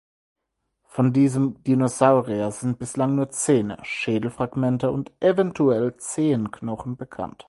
[0.87, 7.39] Von diesem Dinosaurier sind bislang nur Zähne, Schädelfragmente und eventuell Zehenknochen bekannt.